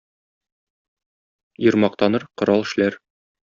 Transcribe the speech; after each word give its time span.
Ир 1.67 1.79
мактаныр, 1.85 2.27
корал 2.41 2.69
эшләр. 2.69 3.03